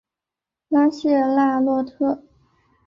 [0.67, 2.23] 拉谢纳洛特。